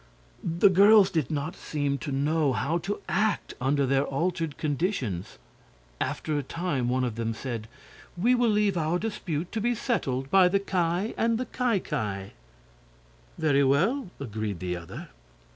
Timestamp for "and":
11.15-11.37